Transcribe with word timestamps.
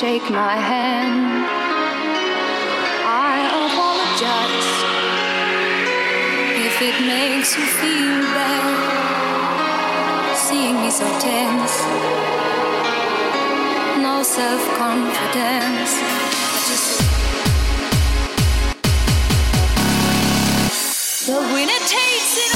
shake 0.00 0.28
my 0.28 0.56
hand. 0.70 1.46
I 3.08 3.48
apologize 3.64 4.70
if 6.66 6.76
it 6.88 6.96
makes 7.06 7.56
you 7.56 7.64
feel 7.80 8.20
bad, 8.36 9.56
seeing 10.36 10.76
me 10.82 10.90
so 10.90 11.06
tense, 11.18 11.76
no 14.04 14.22
self 14.22 14.62
confidence. 14.76 15.92
The 21.26 21.40
winner 21.54 21.80
takes 21.88 22.36
it 22.44 22.55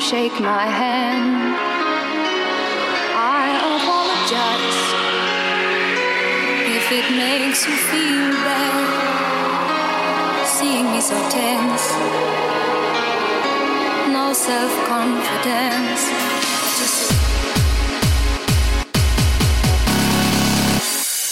shake 0.00 0.40
my 0.40 0.64
hand. 0.64 1.54
I 3.14 3.52
apologize 3.76 4.80
if 6.74 6.90
it 6.90 7.06
makes 7.14 7.66
you 7.68 7.76
feel 7.76 8.32
bad, 8.40 8.86
seeing 10.46 10.90
me 10.90 11.00
so 11.02 11.16
tense, 11.28 11.92
no 14.10 14.32
self 14.32 14.72
confidence. 14.88 16.04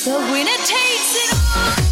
The 0.04 0.16
winner 0.30 0.58
takes 0.66 1.16
it 1.16 1.32
all. 1.32 1.87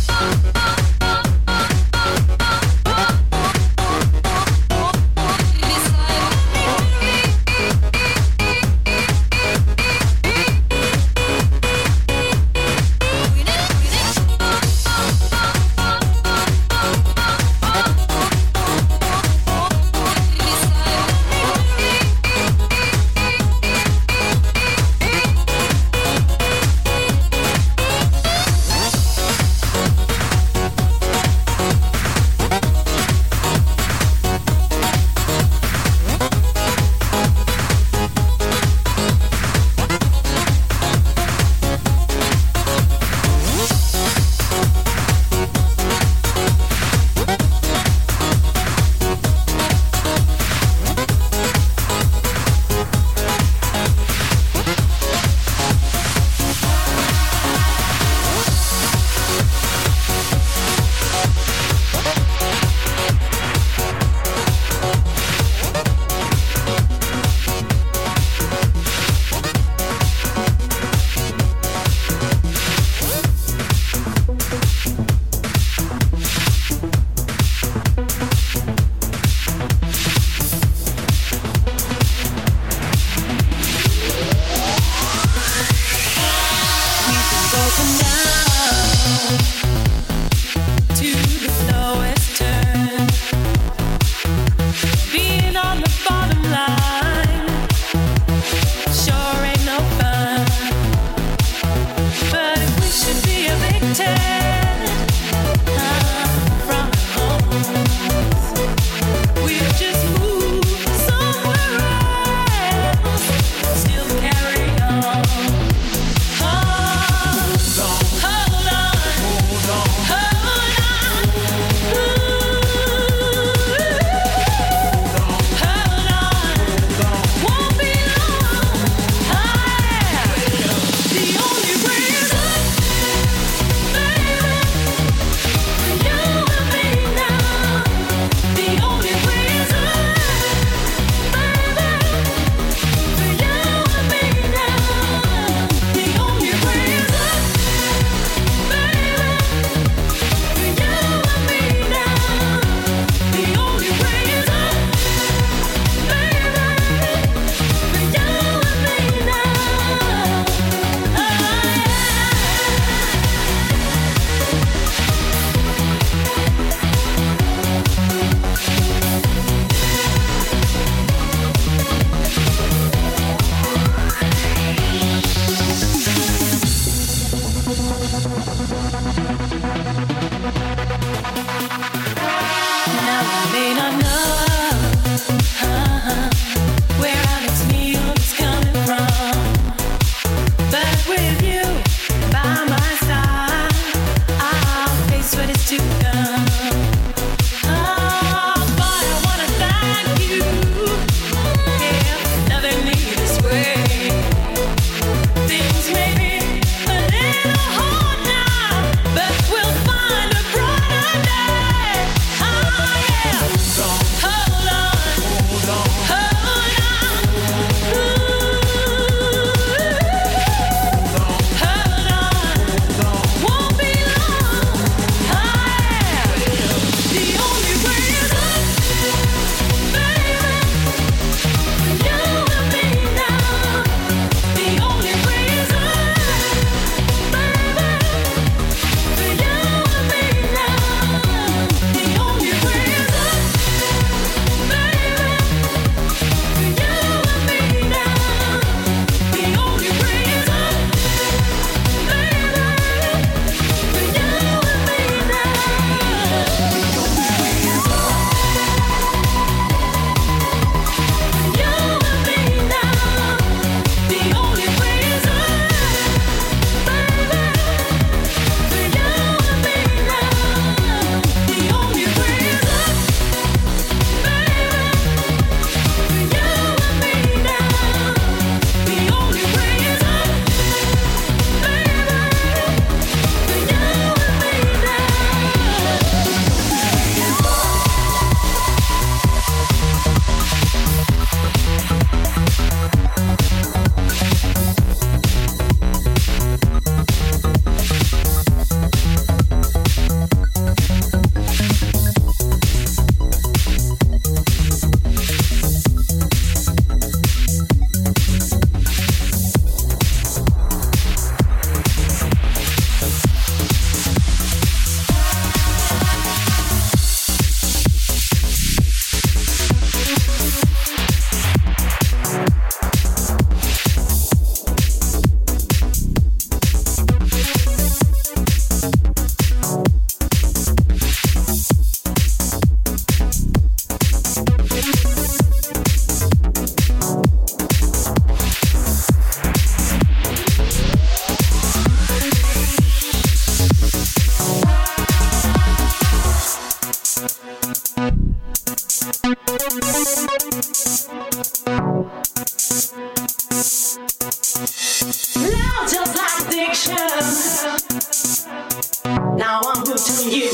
you. 360.25 360.49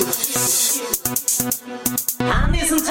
I 2.20 2.50
need 2.50 2.66
some 2.66 2.81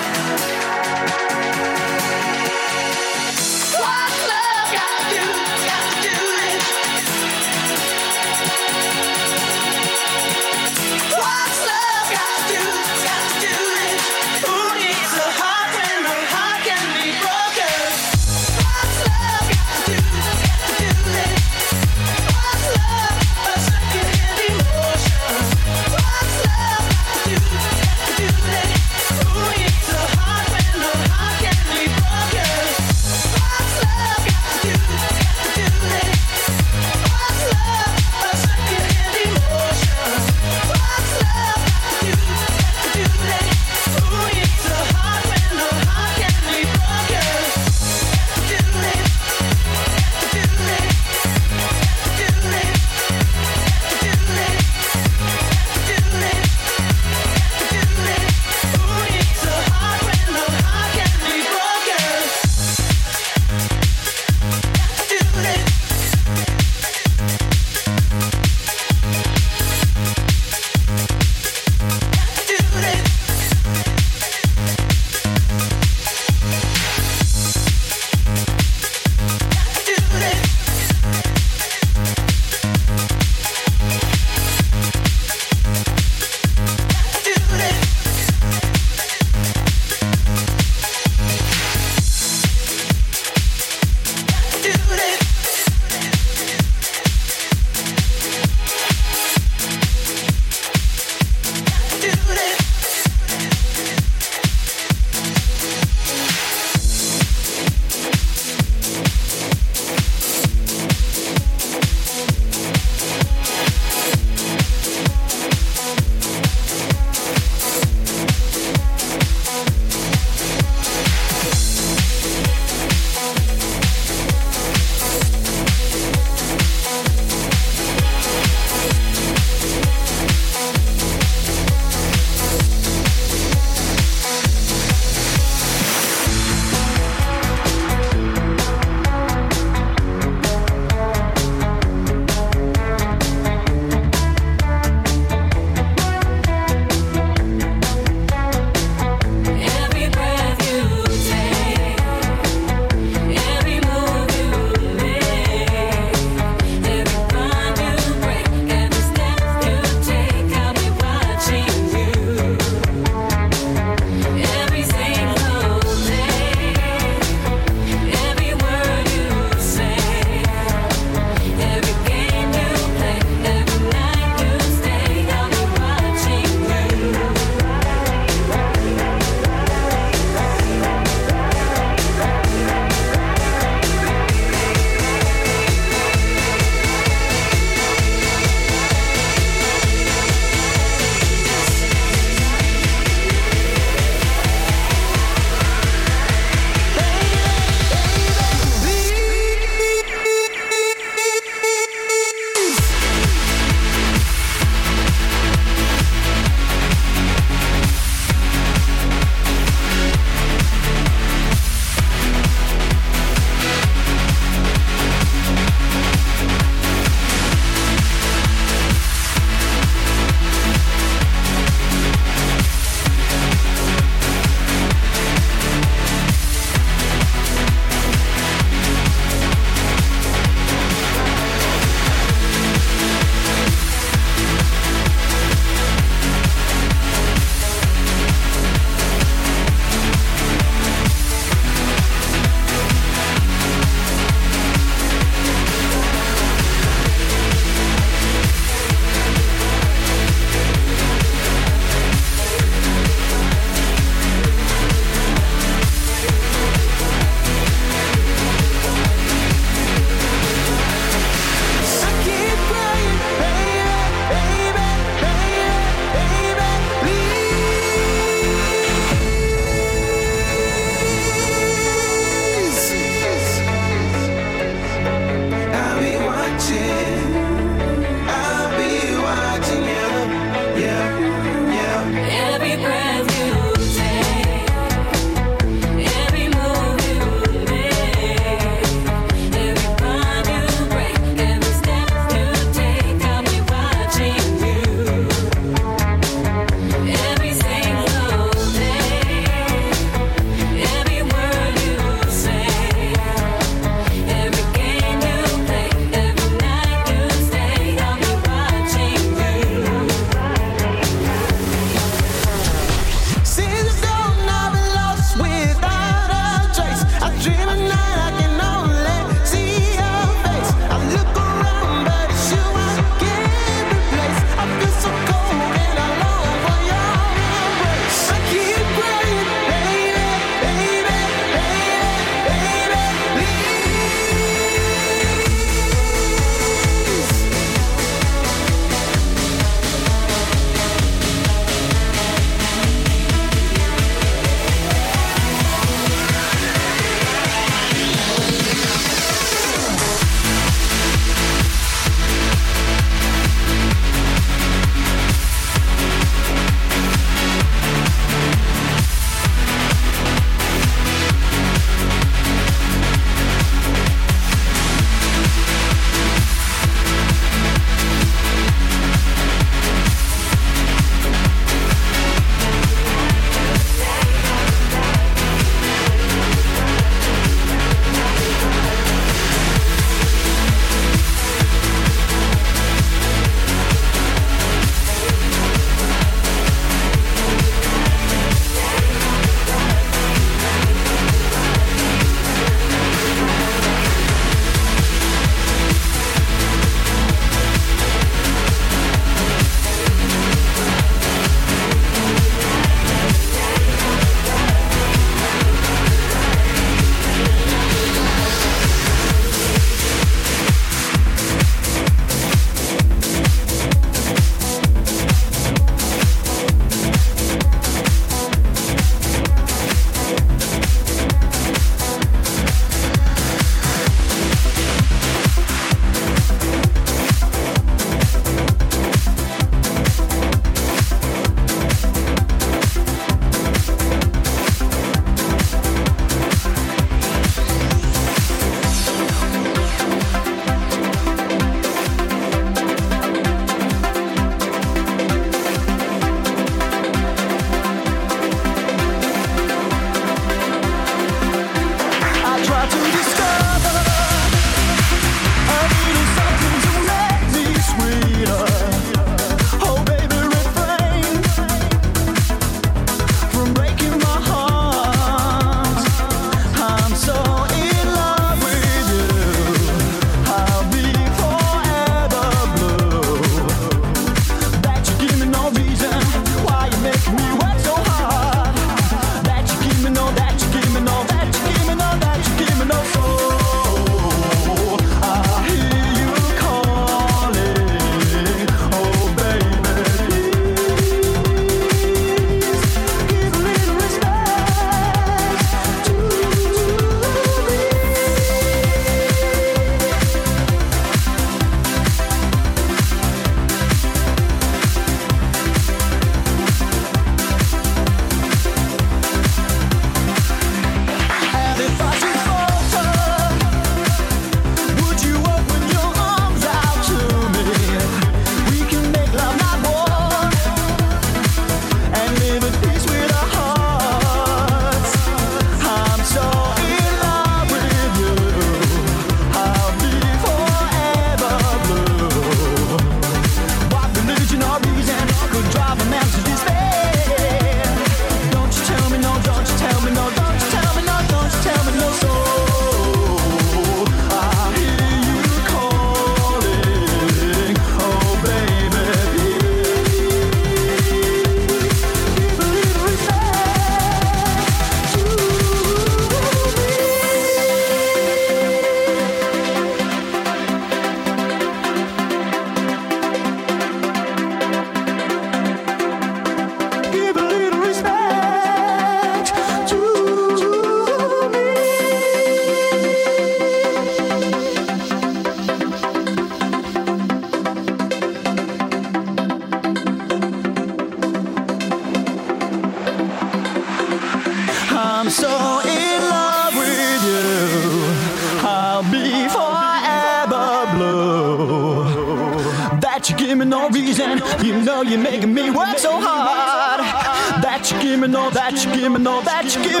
know 599.31 599.41
that 599.41 599.73
you 599.75 600.00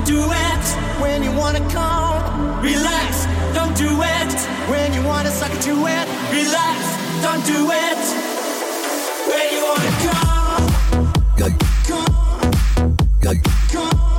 don't 0.00 0.06
do 0.06 0.32
it 0.32 1.00
when 1.00 1.22
you 1.22 1.30
wanna 1.32 1.60
come. 1.70 2.62
Relax, 2.62 3.26
don't 3.54 3.76
do 3.76 3.90
it 4.02 4.32
when 4.70 4.94
you 4.94 5.02
wanna 5.02 5.30
suck 5.30 5.52
it 5.52 5.60
to 5.62 5.72
it. 5.72 6.06
Relax, 6.32 6.78
don't 7.22 7.44
do 7.44 7.70
it 7.70 8.02
when 9.28 9.52
you 9.52 9.62
wanna 9.62 9.92
come. 10.06 11.58
Come, 13.22 13.40
come. 13.72 14.09